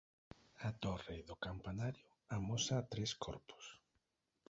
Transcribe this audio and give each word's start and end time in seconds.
A 0.67 0.69
torre 0.83 1.17
do 1.27 1.35
campanario 1.45 2.07
amosa 2.37 2.77
tres 2.91 3.11
corpos. 3.25 3.65